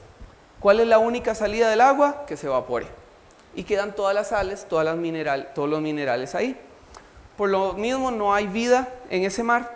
[0.61, 2.25] ¿Cuál es la única salida del agua?
[2.27, 2.87] Que se evapore.
[3.55, 6.59] Y quedan todas las sales, todas las mineral, todos los minerales ahí.
[7.37, 9.76] Por lo mismo no hay vida en ese mar.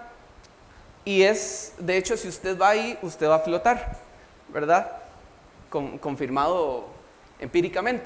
[1.05, 3.97] Y es, de hecho, si usted va ahí, usted va a flotar,
[4.49, 4.97] ¿verdad?
[5.71, 6.87] confirmado
[7.39, 8.05] empíricamente.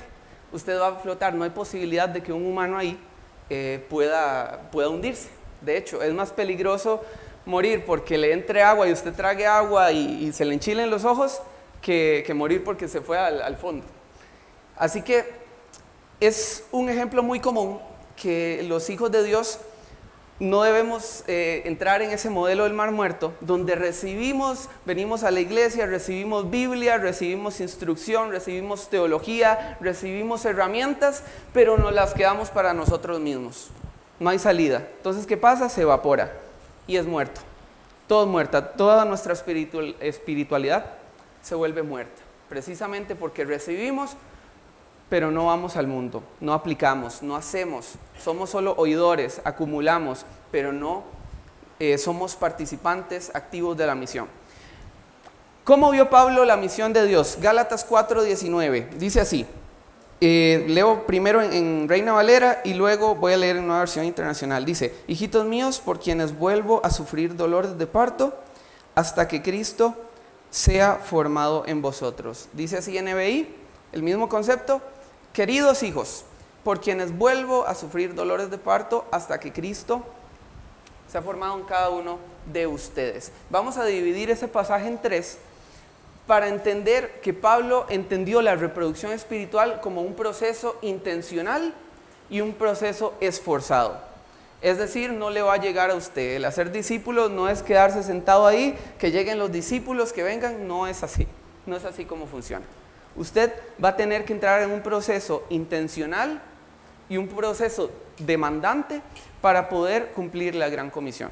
[0.53, 2.99] Usted va a flotar, no hay posibilidad de que un humano ahí
[3.51, 5.29] eh, pueda, pueda hundirse.
[5.61, 7.03] De hecho, es más peligroso
[7.47, 11.41] morir porque le entre agua y usted trague agua y, se le enchilen los ojos
[11.81, 13.85] que, morir porque se fue al, al, fondo.
[14.77, 15.25] Así que
[16.21, 17.81] es un ejemplo muy común
[18.17, 19.59] que los hijos de Dios
[20.41, 25.41] no debemos eh, entrar en ese modelo del mar muerto, donde recibimos, venimos a la
[25.41, 33.21] iglesia, recibimos Biblia, recibimos instrucción, recibimos teología, recibimos herramientas, pero no las quedamos para nosotros
[33.21, 33.69] mismos.
[34.19, 34.87] No hay salida.
[34.97, 35.69] Entonces, ¿qué pasa?
[35.69, 36.33] Se evapora
[36.87, 37.41] y es muerto.
[38.09, 38.73] Todo es muerta.
[38.73, 40.87] Toda nuestra espiritualidad
[41.43, 42.23] se vuelve muerta.
[42.49, 44.17] Precisamente porque recibimos,
[45.09, 51.03] pero no vamos al mundo, no aplicamos, no hacemos, somos solo oidores, acumulamos, pero no
[51.79, 54.29] eh, somos participantes activos de la misión.
[55.65, 57.39] ¿Cómo vio Pablo la misión de Dios?
[57.41, 59.47] Gálatas 4:19, dice así,
[60.21, 64.65] eh, leo primero en, Reina Valera y luego voy a leer en una versión internacional.
[64.65, 68.35] Dice, hijitos míos, por quienes vuelvo a sufrir dolores de parto
[68.95, 69.95] hasta que Cristo
[70.51, 72.49] sea formado en vosotros.
[72.53, 73.55] Dice así en NBI,
[73.93, 74.81] el mismo concepto,
[75.35, 76.25] Queridos hijos,
[76.63, 80.05] por quienes vuelvo a sufrir dolores de parto hasta que Cristo
[81.11, 82.21] se ha formado en cada uno
[82.53, 83.33] de ustedes.
[83.51, 85.39] Vamos a dividir ese pasaje en tres
[86.29, 91.75] para entender que Pablo entendió la reproducción espiritual como un proceso intencional
[92.31, 93.99] y un proceso esforzado.
[94.63, 96.37] Es decir, no le va a llegar a usted.
[96.37, 100.87] El hacer discípulos no es quedarse sentado ahí, que lleguen los discípulos, que vengan, no
[100.87, 101.27] es así.
[101.67, 102.65] No es así como funciona.
[103.17, 106.41] Usted va a tener que entrar en un proceso intencional
[107.09, 109.03] y un proceso demandante
[109.41, 111.31] para poder cumplir la gran comisión.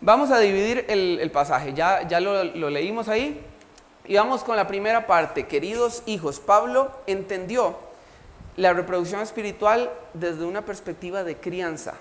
[0.00, 3.40] Vamos a dividir el, pasaje, ya, ya lo, lo leímos ahí,
[4.04, 5.46] y vamos con la primera parte.
[5.46, 7.76] Queridos hijos, Pablo entendió
[8.56, 11.94] la reproducción espiritual desde una perspectiva de crianza,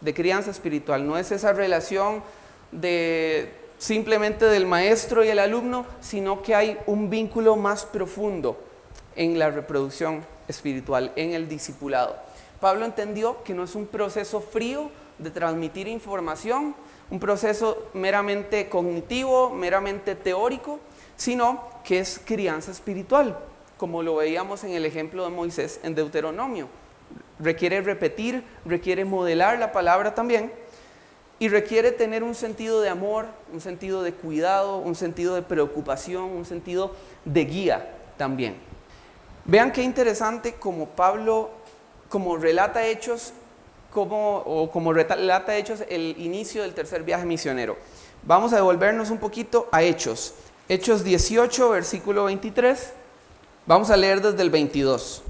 [0.00, 1.06] de crianza espiritual.
[1.06, 2.22] No es esa relación
[2.70, 8.58] de simplemente del maestro y el alumno, sino que hay un vínculo más profundo
[9.16, 12.16] en la reproducción espiritual, en el discipulado.
[12.60, 16.74] Pablo entendió que no es un proceso frío de transmitir información,
[17.10, 20.80] un proceso meramente cognitivo, meramente teórico,
[21.16, 23.38] sino que es crianza espiritual,
[23.76, 26.68] como lo veíamos en el ejemplo de Moisés en Deuteronomio.
[27.38, 30.52] Requiere repetir, requiere modelar la palabra también,
[31.38, 36.24] y requiere tener un sentido de amor, un sentido de cuidado, un sentido de preocupación,
[36.24, 36.92] un sentido
[37.24, 38.56] de guía también.
[39.44, 41.50] Vean qué interesante como Pablo,
[42.08, 43.32] como relata hechos,
[43.92, 47.76] como, o como relata hechos el inicio del tercer viaje misionero.
[48.24, 50.34] Vamos a devolvernos un poquito a Hechos.
[50.68, 52.92] Hechos 18, versículo 23.
[53.66, 55.22] Vamos a leer desde el 22.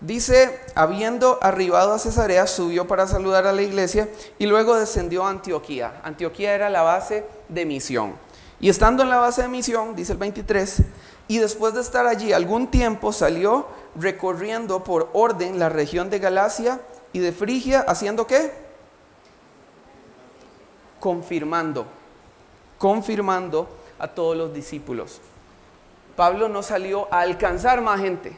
[0.00, 4.08] Dice, habiendo arribado a Cesarea, subió para saludar a la iglesia
[4.38, 6.00] y luego descendió a Antioquía.
[6.04, 8.14] Antioquía era la base de misión.
[8.60, 10.82] Y estando en la base de misión, dice el 23,
[11.26, 16.80] y después de estar allí algún tiempo salió recorriendo por orden la región de Galacia
[17.12, 18.52] y de Frigia, haciendo qué?
[21.00, 21.86] Confirmando,
[22.78, 25.20] confirmando a todos los discípulos.
[26.16, 28.36] Pablo no salió a alcanzar más gente,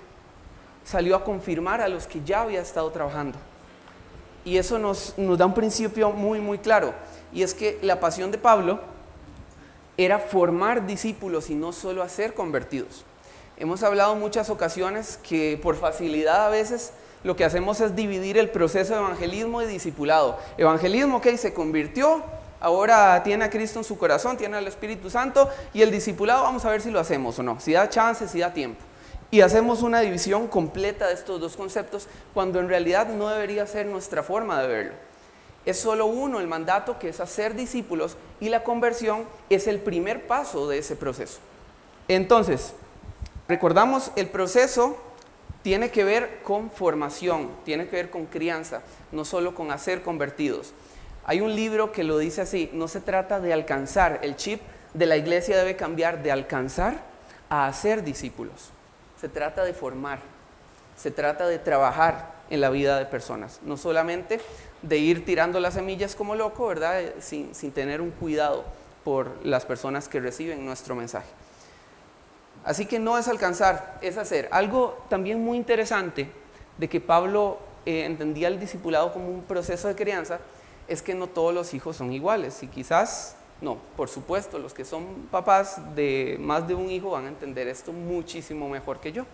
[0.91, 3.39] salió a confirmar a los que ya había estado trabajando.
[4.45, 6.93] Y eso nos, nos da un principio muy, muy claro.
[7.33, 8.81] Y es que la pasión de Pablo
[9.97, 13.05] era formar discípulos y no solo hacer convertidos.
[13.57, 18.49] Hemos hablado muchas ocasiones que por facilidad a veces lo que hacemos es dividir el
[18.49, 20.39] proceso de evangelismo y discipulado.
[20.57, 22.23] Evangelismo, ok, se convirtió,
[22.59, 26.65] ahora tiene a Cristo en su corazón, tiene al Espíritu Santo y el discipulado vamos
[26.65, 28.90] a ver si lo hacemos o no, si da chance, si da tiempo.
[29.31, 33.87] Y hacemos una división completa de estos dos conceptos cuando en realidad no debería ser
[33.87, 34.93] nuestra forma de verlo.
[35.65, 40.27] Es solo uno el mandato que es hacer discípulos y la conversión es el primer
[40.27, 41.39] paso de ese proceso.
[42.09, 42.73] Entonces,
[43.47, 44.97] recordamos, el proceso
[45.63, 50.73] tiene que ver con formación, tiene que ver con crianza, no solo con hacer convertidos.
[51.25, 54.61] Hay un libro que lo dice así, no se trata de alcanzar, el chip
[54.95, 57.05] de la iglesia debe cambiar de alcanzar
[57.49, 58.73] a hacer discípulos.
[59.21, 60.21] Se trata de formar,
[60.97, 64.41] se trata de trabajar en la vida de personas, no solamente
[64.83, 67.01] de ir tirando las semillas como loco, ¿verdad?
[67.01, 68.65] Eh, sin, sin tener un cuidado
[69.05, 71.29] por las personas que reciben nuestro mensaje.
[72.65, 74.49] Así que no es alcanzar, es hacer.
[74.53, 76.31] Algo también muy interesante
[76.79, 80.39] de que Pablo eh, entendía el discipulado como un proceso de crianza
[80.89, 84.85] es que no todos los hijos son iguales y quizás no, por supuesto, los que
[84.85, 89.27] son papás de más de un hijo van a entender esto muchísimo mejor que yo.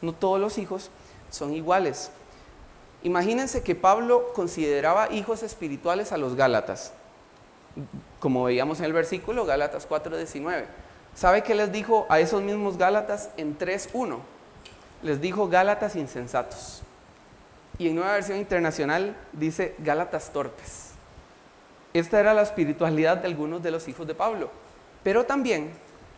[0.00, 0.90] No todos los hijos
[1.30, 2.10] son iguales.
[3.02, 6.92] Imagínense que Pablo consideraba hijos espirituales a los Gálatas,
[8.20, 10.66] como veíamos en el versículo Gálatas 4:19.
[11.14, 14.20] ¿Sabe qué les dijo a esos mismos Gálatas en 3:1?
[15.02, 16.82] Les dijo Gálatas insensatos.
[17.78, 20.85] Y en nueva versión internacional dice Gálatas torpes.
[21.98, 24.50] Esta era la espiritualidad de algunos de los hijos de Pablo.
[25.02, 25.70] Pero también,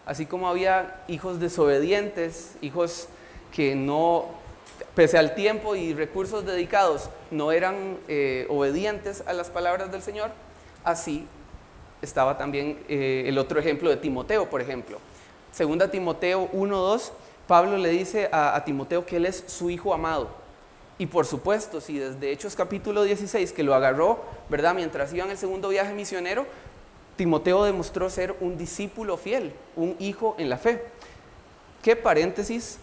[0.07, 3.07] así como había hijos desobedientes, hijos
[3.55, 4.25] que no,
[4.97, 10.33] pese al tiempo y recursos dedicados, no eran eh, obedientes a las palabras del Señor,
[10.83, 11.29] así
[12.03, 14.99] estaba también eh, el otro ejemplo de Timoteo, por ejemplo.
[15.53, 17.12] Segunda Timoteo 1.2,
[17.47, 20.29] Pablo le dice a Timoteo que él es su hijo amado.
[20.99, 24.75] Y por supuesto, si desde Hechos capítulo 16, que lo agarró, ¿verdad?
[24.75, 26.45] Mientras iba en el segundo viaje misionero,
[27.17, 30.83] Timoteo demostró ser un discípulo fiel, un hijo en la fe.
[31.83, 32.79] ¿Qué paréntesis?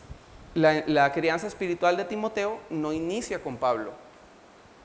[0.53, 3.91] La, crianza espiritual de Timoteo no inicia con Pablo.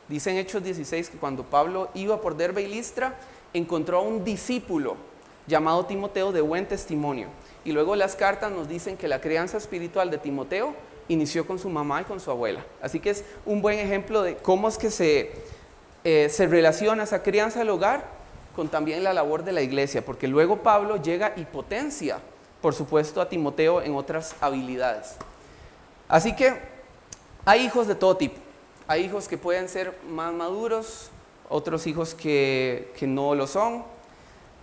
[0.08, 3.14] Dice en Hechos 16 que cuando Pablo iba por Derbe y Listra,
[3.54, 4.96] encontró a un discípulo
[5.46, 7.28] llamado Timoteo de buen testimonio.
[7.64, 10.74] Y luego las cartas nos dicen que la crianza espiritual de Timoteo
[11.10, 12.64] inició con su mamá y con su abuela.
[12.80, 15.32] Así que es un buen ejemplo de cómo es que se,
[16.04, 18.04] eh, se relaciona esa crianza del hogar
[18.54, 22.18] con también la labor de la iglesia, porque luego Pablo llega y potencia,
[22.62, 25.16] por supuesto, a Timoteo en otras habilidades.
[26.08, 26.54] Así que
[27.44, 28.36] hay hijos de todo tipo.
[28.86, 31.10] Hay hijos que pueden ser más maduros,
[31.48, 33.84] otros hijos que, que no lo son,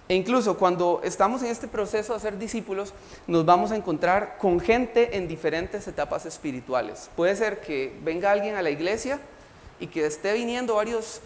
[0.09, 2.93] e incluso cuando estamos en este proceso de ser discípulos,
[3.27, 7.09] nos vamos a encontrar con gente en diferentes etapas espirituales.
[7.15, 9.19] Puede ser que venga alguien a la iglesia
[9.79, 11.19] y que esté viniendo varios,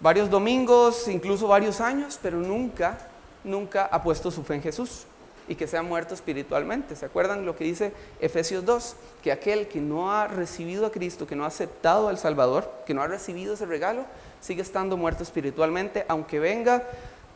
[0.00, 2.98] varios domingos, incluso varios años, pero nunca,
[3.44, 5.06] nunca ha puesto su fe en Jesús
[5.48, 6.94] y que se ha muerto espiritualmente.
[6.94, 8.96] ¿Se acuerdan lo que dice Efesios 2?
[9.22, 12.92] Que aquel que no ha recibido a Cristo, que no ha aceptado al Salvador, que
[12.92, 14.04] no ha recibido ese regalo,
[14.40, 16.84] sigue estando muerto espiritualmente, aunque venga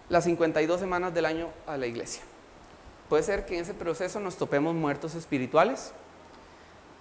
[0.09, 2.23] las 52 semanas del año a la iglesia.
[3.09, 5.93] Puede ser que en ese proceso nos topemos muertos espirituales.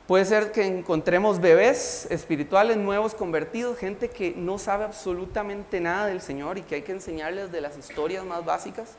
[0.07, 6.19] Puede ser que encontremos bebés espirituales nuevos convertidos, gente que no sabe absolutamente nada del
[6.19, 8.89] Señor y que hay que enseñarles de las historias más básicas.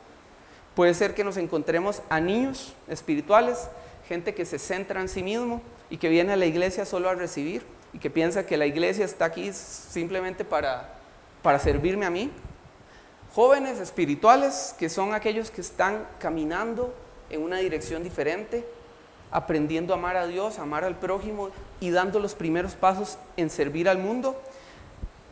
[0.75, 3.69] Puede ser que nos encontremos a niños espirituales,
[4.07, 5.61] gente que se centra en sí mismo
[5.91, 7.63] y que viene a la iglesia solo a recibir
[7.93, 10.95] y que piensa que la iglesia está aquí simplemente para,
[11.43, 12.31] para servirme a mí
[13.33, 16.93] Jóvenes espirituales que son aquellos que están caminando
[17.31, 18.63] en una dirección diferente,
[19.31, 23.89] aprendiendo a amar a Dios, amar al prójimo y dando los primeros pasos en servir
[23.89, 24.39] al mundo.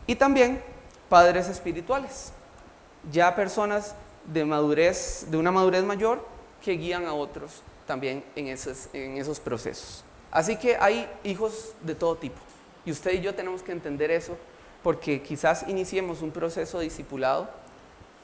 [0.08, 0.64] Y también
[1.10, 2.34] padres espirituales,
[3.12, 3.94] ya personas
[4.26, 6.26] de madurez, de una madurez mayor
[6.64, 10.04] que guían a otros también en esos, en esos procesos.
[10.32, 12.40] Así que hay hijos de todo tipo.
[12.84, 14.38] Y usted y yo tenemos que entender eso
[14.82, 17.61] porque quizás iniciemos un proceso discipulado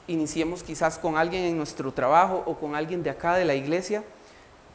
[0.08, 4.02] iniciemos quizás con alguien en nuestro trabajo o con alguien de acá de la iglesia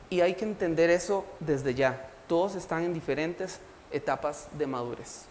[0.10, 2.08] Y hay que entender eso desde ya.
[2.28, 3.60] Todos están en diferentes
[3.92, 5.26] etapas de madurez.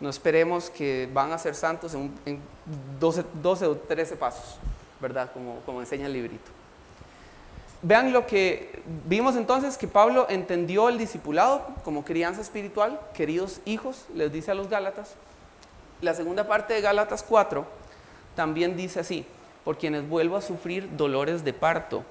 [0.00, 2.40] No esperemos que van a ser santos en,
[2.98, 4.58] 12, 12, o 13 pasos,
[5.00, 5.30] ¿verdad?
[5.32, 6.50] Como, como enseña el librito.
[7.82, 14.06] Vean lo que vimos entonces, que Pablo entendió el discipulado como crianza espiritual, queridos hijos,
[14.14, 15.14] les dice a los Gálatas.
[16.00, 17.81] La segunda parte de Gálatas 4
[18.34, 19.26] también dice así,
[19.64, 22.04] por quienes vuelvo a sufrir dolores de parto.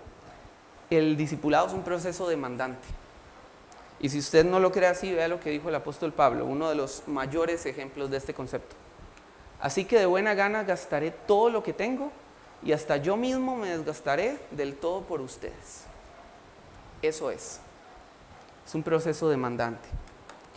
[0.89, 2.87] El discipulado es un proceso demandante.
[3.99, 6.69] Y si usted no lo cree así, vea lo que dijo el apóstol Pablo, uno
[6.69, 8.75] de los mayores ejemplos de este concepto.
[9.59, 12.11] Así que de buena gana gastaré todo lo que tengo
[12.63, 15.83] y hasta yo mismo me desgastaré del todo por ustedes.
[17.01, 17.59] Eso es.
[18.65, 19.87] Es un proceso demandante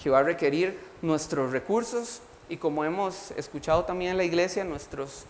[0.02, 5.24] que va a requerir nuestros recursos y como hemos escuchado también en la iglesia, nuestros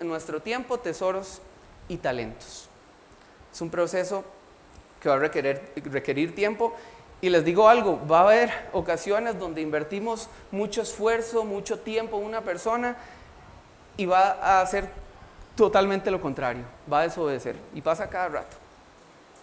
[0.00, 1.40] nuestro tiempo, tesoros
[1.88, 2.68] y talentos.
[3.52, 4.24] Es un proceso
[5.00, 6.74] que va a requerir, requerir tiempo
[7.20, 12.24] y les digo algo, va a haber ocasiones donde invertimos mucho esfuerzo, mucho tiempo en
[12.24, 12.96] una persona
[13.96, 14.88] y va a hacer
[15.56, 18.56] totalmente lo contrario, va a desobedecer y pasa cada rato.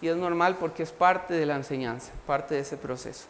[0.02, 3.26] Y es normal porque es parte de la enseñanza, parte de ese proceso.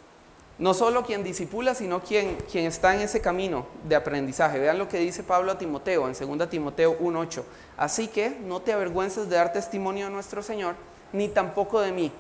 [0.62, 4.60] No solo quien disipula, sino quien, quien está en ese camino de aprendizaje.
[4.60, 7.42] Vean lo que dice Pablo a Timoteo en 2 Timoteo 1.8.
[7.78, 10.76] Así que no te avergüences de dar testimonio a nuestro Señor,
[11.14, 12.12] ni tampoco de mí,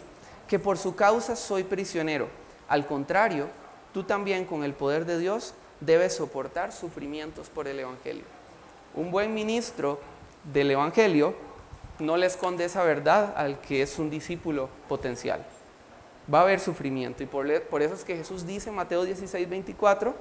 [0.47, 2.29] que por su causa soy prisionero.
[2.67, 3.45] Al contrario,
[3.93, 8.23] tú también con el poder de Dios debes soportar sufrimientos por el Evangelio.
[8.95, 9.99] Un buen ministro
[10.51, 11.35] del Evangelio
[11.99, 15.45] no le esconde esa verdad al que es un discípulo potencial
[16.33, 17.23] va a haber sufrimiento.
[17.23, 20.13] Y por, eso es que Jesús dice en Mateo 16, 24,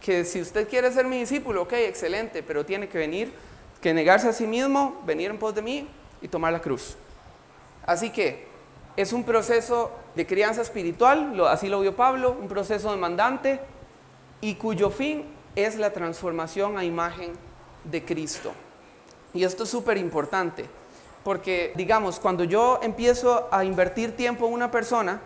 [0.00, 3.32] que si usted quiere ser mi discípulo, ok, excelente, pero tiene que venir,
[3.80, 5.88] que negarse a sí mismo, venir en pos de mí
[6.20, 6.96] y tomar la cruz.
[7.86, 8.46] Así que
[8.96, 13.60] es un proceso de crianza espiritual, así lo vio Pablo, un proceso demandante
[14.40, 15.24] y cuyo fin
[15.56, 17.32] es la transformación a imagen
[17.84, 18.52] de Cristo.
[19.34, 20.66] Y esto es súper importante.
[21.24, 25.20] Porque, digamos, cuando yo empiezo a invertir tiempo en una persona,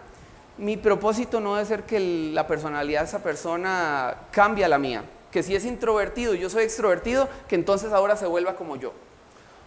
[0.58, 2.00] mi propósito no debe ser que
[2.32, 5.04] la personalidad de esa persona cambie a la mía.
[5.30, 8.92] Que si es introvertido y yo soy extrovertido, que entonces ahora se vuelva como yo.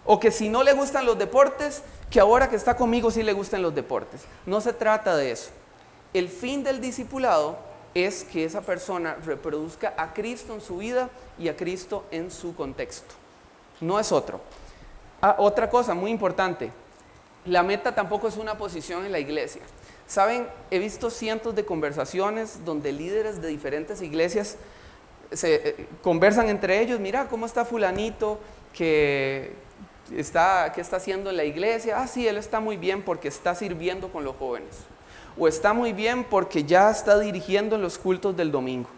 [0.06, 3.34] O que si no le gustan los deportes, que ahora que está conmigo sí le
[3.34, 4.22] gusten los deportes.
[4.46, 5.52] No se trata de eso.
[6.14, 7.58] El fin del discipulado
[7.94, 12.56] es que esa persona reproduzca a Cristo en su vida y a Cristo en su
[12.56, 13.14] contexto.
[13.82, 14.42] No es otro.
[15.22, 16.72] Ah, otra cosa muy importante,
[17.46, 19.62] la meta tampoco es una posición en la iglesia.
[20.10, 24.58] Saben, he visto cientos de conversaciones donde líderes de diferentes iglesias
[25.44, 28.40] eh, conversan entre ellos, mira cómo está fulanito
[28.74, 29.54] que
[30.18, 32.02] está, ¿qué está haciendo en la iglesia?
[32.02, 34.78] Ah, sí, él está muy bien porque está sirviendo con los jóvenes.
[35.38, 38.90] O está muy bien porque ya está dirigiendo en los cultos del domingo.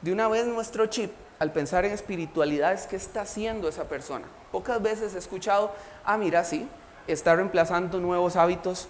[0.00, 4.24] De una vez nuestro chip al pensar en espiritualidad es qué está haciendo esa persona.
[4.50, 5.72] Pocas veces he escuchado,
[6.06, 6.66] ah, mira, sí,
[7.06, 8.88] está reemplazando nuevos hábitos,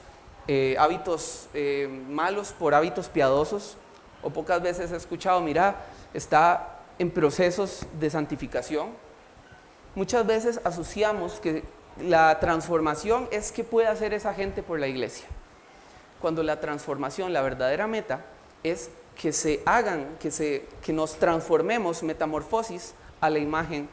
[0.53, 3.77] eh, hábitos eh, malos por hábitos piadosos.
[4.21, 5.77] O pocas veces he escuchado, mira,
[6.13, 8.89] está en procesos de santificación.
[9.95, 11.63] Muchas veces asociamos que
[12.03, 15.29] la transformación es que puede hacer esa gente por la iglesia.
[16.21, 18.25] Cuando la transformación, la verdadera meta,
[18.65, 23.89] es que se hagan, que, se, que nos transformemos, metamorfosis, a la imagen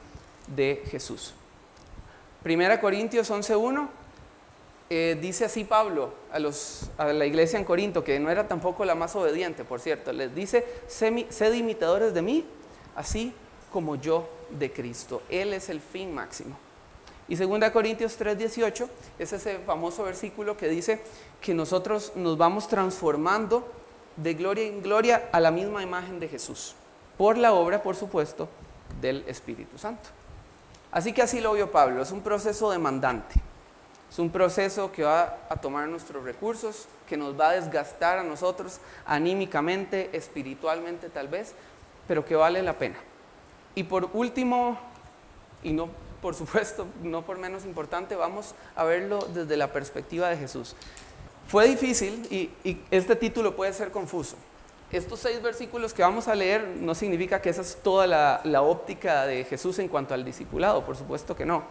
[0.47, 1.35] de Jesús.
[2.41, 4.06] Primera Corintios 11.1
[4.89, 8.85] eh, dice así Pablo a, los, a la iglesia en Corinto, que no era tampoco
[8.85, 12.45] la más obediente, por cierto, les dice, sed imitadores de mí,
[12.95, 13.33] así
[13.71, 15.21] como yo de Cristo.
[15.29, 16.57] Él es el fin máximo.
[17.27, 18.87] Y 2 Corintios 3:18
[19.19, 21.01] es ese famoso versículo que dice
[21.41, 23.67] que nosotros nos vamos transformando
[24.15, 26.75] de gloria en gloria a la misma imagen de Jesús,
[27.17, 28.47] por la obra, por supuesto,
[29.01, 30.09] del Espíritu Santo.
[30.91, 33.35] Así que así lo vio Pablo, es un proceso demandante,
[34.09, 38.23] es un proceso que va a tomar nuestros recursos, que nos va a desgastar a
[38.23, 41.53] nosotros anímicamente, espiritualmente tal vez,
[42.07, 42.95] pero que vale la pena.
[43.75, 44.79] Y por último,
[45.61, 45.89] y no
[46.21, 50.75] por supuesto, no por menos importante, vamos a verlo desde la perspectiva de Jesús.
[51.47, 54.35] Fue difícil y, este título puede ser confuso.
[54.91, 58.61] Estos seis versículos que vamos a leer no significa que esa es toda la, la
[58.61, 61.63] óptica de Jesús en cuanto al discipulado, por supuesto que no.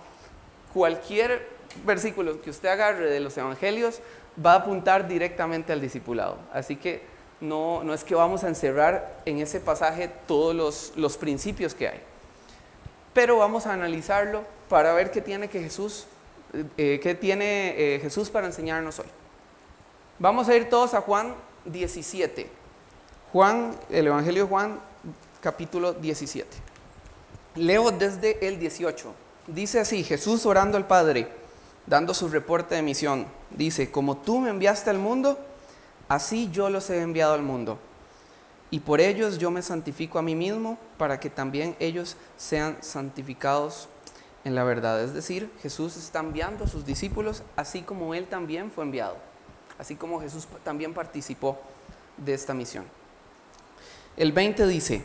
[0.73, 4.01] Cualquier versículo que usted agarre de los evangelios
[4.45, 6.39] va a apuntar directamente al discipulado.
[6.53, 7.03] Así que
[7.41, 11.89] no, no es que vamos a encerrar en ese pasaje todos los, los principios que
[11.89, 12.01] hay.
[13.13, 16.07] Pero vamos a analizarlo para ver qué tiene, que Jesús,
[16.77, 19.07] eh, qué tiene eh, Jesús para enseñarnos hoy.
[20.19, 21.35] Vamos a ir todos a Juan
[21.67, 22.49] 17.
[23.33, 24.81] Juan, el Evangelio de Juan,
[25.41, 26.49] capítulo 17.
[27.57, 29.15] Leo desde el 18.
[29.47, 31.29] Dice así, Jesús orando al Padre,
[31.87, 33.27] dando su reporte de misión.
[33.51, 35.39] Dice, como tú me enviaste al mundo,
[36.09, 37.79] así yo los he enviado al mundo.
[38.71, 43.89] Y por ellos yo me santifico a mí mismo, para que también ellos sean santificados
[44.45, 45.03] en la verdad.
[45.03, 49.17] Es decir, Jesús está enviando a sus discípulos, así como Él también fue enviado,
[49.79, 51.59] así como Jesús también participó
[52.17, 52.85] de esta misión.
[54.17, 55.03] El 20 dice,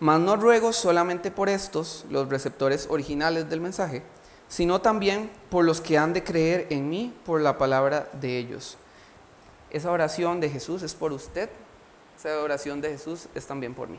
[0.00, 4.02] mas no ruego solamente por estos, los receptores originales del mensaje,
[4.48, 8.76] sino también por los que han de creer en mí por la palabra de ellos.
[9.70, 11.50] Esa oración de Jesús es por usted,
[12.16, 13.98] esa oración de Jesús es también por mí.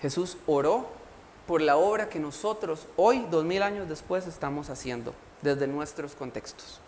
[0.00, 0.88] Jesús oró
[1.46, 6.80] por la obra que nosotros hoy, dos mil años después, estamos haciendo desde nuestros contextos.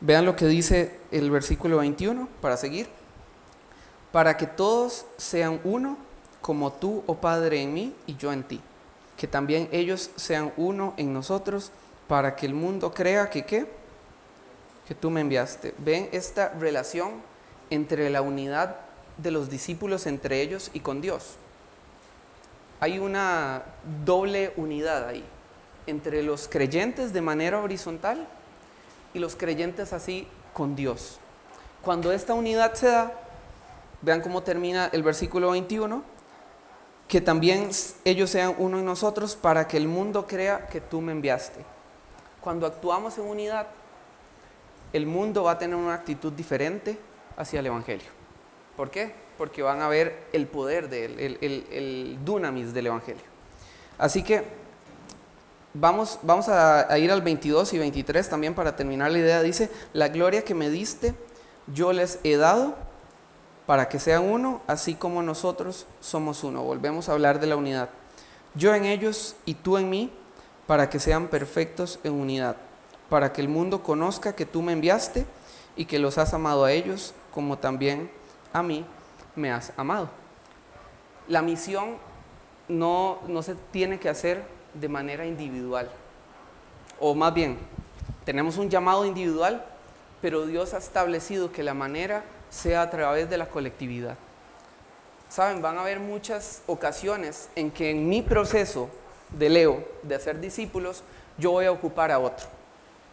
[0.00, 2.88] Vean lo que dice el versículo 21 para seguir.
[4.12, 5.98] Para que todos sean uno,
[6.40, 8.60] como tú, oh Padre, en mí y yo en ti.
[9.16, 11.72] Que también ellos sean uno en nosotros,
[12.08, 13.66] para que el mundo crea que qué?
[14.86, 15.74] Que tú me enviaste.
[15.78, 17.22] Ven esta relación
[17.70, 18.76] entre la unidad
[19.16, 21.34] de los discípulos entre ellos y con Dios.
[22.80, 23.62] Hay una
[24.04, 25.24] doble unidad ahí,
[25.86, 28.26] entre los creyentes de manera horizontal
[29.14, 31.18] y los creyentes así con Dios.
[31.82, 33.12] Cuando esta unidad se da,
[34.02, 36.02] vean cómo termina el versículo 21,
[37.08, 37.70] que también
[38.04, 41.75] ellos sean uno en nosotros para que el mundo crea que tú me enviaste.
[42.46, 43.66] Cuando actuamos en unidad,
[44.92, 46.96] el mundo va a tener una actitud diferente
[47.36, 48.06] hacia el Evangelio.
[48.76, 49.12] ¿Por qué?
[49.36, 53.24] Porque van a ver el poder, del, el, el, dunamis del Evangelio.
[53.98, 54.44] Así que
[55.74, 59.42] vamos, vamos a, a ir al 22 y 23 también para terminar la idea.
[59.42, 61.16] Dice, la gloria que me diste,
[61.74, 62.76] yo les he dado
[63.66, 66.62] para que sean uno, así como nosotros somos uno.
[66.62, 67.90] Volvemos a hablar de la unidad.
[68.54, 70.12] Yo en ellos y tú en mí,
[70.66, 72.56] para que sean perfectos en unidad,
[73.08, 75.26] para que el mundo conozca que tú me enviaste
[75.76, 78.10] y que los has amado a ellos como también
[78.52, 78.84] a mí
[79.34, 80.08] me has amado.
[81.28, 81.96] La misión
[82.68, 84.42] no, no se tiene que hacer
[84.74, 85.90] de manera individual.
[86.98, 87.58] O más bien,
[88.24, 89.64] tenemos un llamado individual,
[90.20, 94.16] pero Dios ha establecido que la manera sea a través de la colectividad.
[95.28, 98.88] Saben, van a haber muchas ocasiones en que en mi proceso
[99.30, 101.02] de Leo, de hacer discípulos,
[101.38, 102.46] yo voy a ocupar a otro.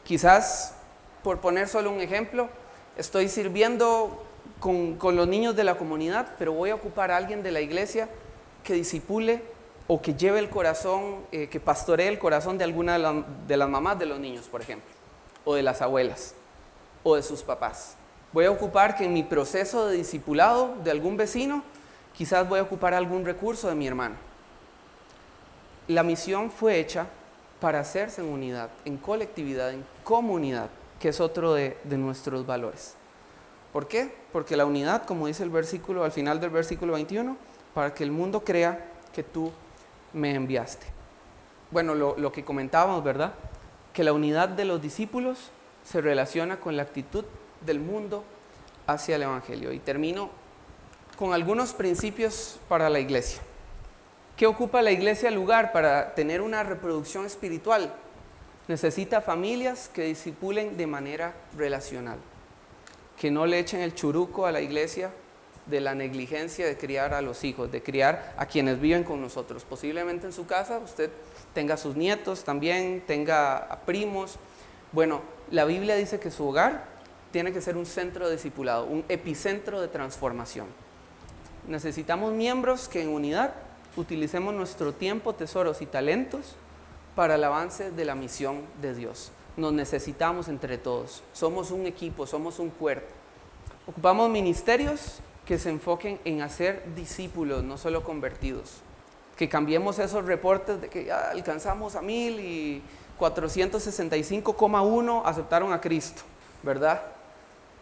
[0.04, 0.76] Quizás,
[1.24, 2.50] por poner solo un ejemplo,
[2.98, 4.24] estoy sirviendo
[4.60, 8.10] con, los niños de la comunidad, pero voy a ocupar a alguien de la iglesia
[8.64, 9.44] que disipule
[9.88, 12.98] o que lleve el corazón, eh, que pastoree el corazón de alguna
[13.48, 14.90] de, las mamás de los niños, por ejemplo,
[15.44, 16.36] o de las abuelas,
[17.04, 17.96] o de sus papás.
[18.32, 21.64] Voy a ocupar que en mi proceso de discipulado de algún vecino,
[22.14, 24.16] quizás voy a ocupar algún recurso de mi hermano.
[25.88, 27.08] La misión fue hecha
[27.60, 30.70] para hacerse en unidad, en colectividad, en comunidad,
[31.00, 32.96] que es otro de nuestros valores.
[33.74, 34.14] ¿Por qué?
[34.32, 37.36] Porque la unidad, como dice el versículo al final del versículo 21,
[37.74, 39.52] para que el mundo crea que tú
[40.14, 40.86] me enviaste.
[41.72, 43.34] Bueno, lo, que comentábamos, ¿verdad?
[43.92, 45.50] Que la unidad de los discípulos
[45.84, 47.26] se relaciona con la actitud
[47.62, 48.24] del mundo
[48.86, 49.74] hacia el Evangelio.
[49.74, 50.30] Y termino
[51.18, 53.42] con algunos principios para la iglesia.
[54.38, 57.94] ¿Qué ocupa la iglesia lugar para tener una reproducción espiritual?
[58.68, 62.18] Necesita familias que discipulen de manera relacional
[63.18, 65.12] que no le echen el churuco a la iglesia
[65.66, 69.64] de la negligencia de criar a los hijos, de criar a quienes viven con nosotros.
[69.64, 71.10] Posiblemente en su casa usted
[71.54, 74.36] tenga sus nietos también, tenga primos.
[74.92, 75.22] Bueno,
[75.52, 76.86] la Biblia dice que su hogar
[77.32, 80.68] tiene que ser un centro de discipulado, un epicentro de transformación.
[81.68, 83.54] Necesitamos miembros que en unidad
[83.96, 86.56] utilicemos nuestro tiempo, tesoros y talentos
[87.16, 91.24] para el avance de la misión de Dios nos necesitamos entre todos.
[91.34, 93.08] Somos un equipo, somos un cuerpo.
[93.88, 98.78] Ocupamos ministerios que se enfoquen en hacer discípulos, no solo convertidos.
[99.38, 102.82] Que cambiemos esos reportes de que ya alcanzamos a mil y
[103.20, 106.24] 465,1 aceptaron a Cristo,
[106.64, 107.02] ¿verdad?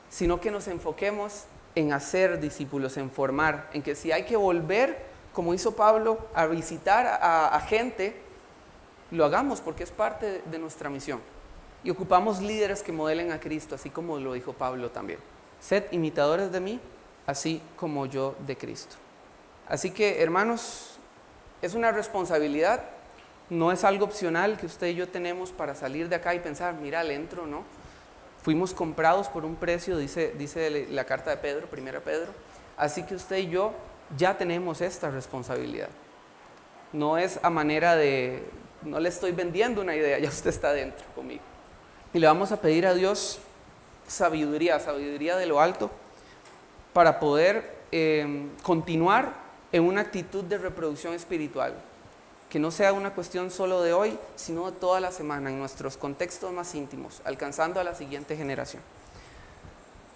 [0.09, 1.45] Sino que nos enfoquemos
[1.76, 6.46] en hacer discípulos, en formar, en que si hay que volver, como hizo Pablo, a
[6.46, 8.16] visitar a, gente,
[9.12, 11.22] lo hagamos porque es parte de nuestra misión.
[11.84, 15.20] Y ocupamos líderes que modelen a Cristo, así como lo dijo Pablo también.
[15.60, 16.80] Sed imitadores de mí,
[17.26, 18.96] así como yo de Cristo.
[19.68, 20.98] Así que, hermanos,
[21.62, 22.84] es una responsabilidad,
[23.50, 26.74] no es algo opcional que usted y yo tenemos para salir de acá y pensar,
[26.76, 27.64] mira, le entro, ¿no?
[28.44, 32.32] Fuimos comprados por un precio, dice, dice la carta de Pedro, primera Pedro.
[32.76, 33.74] Así que usted y yo
[34.18, 35.89] ya tenemos esta responsabilidad.
[36.93, 38.43] No es a manera de,
[38.84, 41.43] no le estoy vendiendo una idea, ya usted está dentro conmigo.
[42.14, 43.39] Y le vamos a pedir a Dios
[44.07, 45.89] sabiduría, sabiduría de lo alto,
[46.93, 49.34] para poder eh, continuar
[49.72, 51.74] en una actitud de reproducción espiritual,
[52.49, 55.95] que no sea una cuestión solo de hoy, sino de toda la semana, en nuestros
[55.95, 58.84] contextos más íntimos, alcanzando a la siguiente generación.